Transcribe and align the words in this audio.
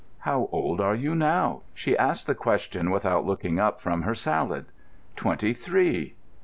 "How 0.21 0.49
old 0.51 0.81
are 0.81 0.95
you 0.95 1.13
now?" 1.13 1.61
She 1.75 1.95
asked 1.95 2.25
the 2.25 2.33
question 2.33 2.89
without 2.89 3.23
looking 3.23 3.59
up 3.59 3.79
from 3.79 4.01
her 4.01 4.15
salad. 4.15 4.65
"Twenty 5.15 5.53
three." 5.53 6.15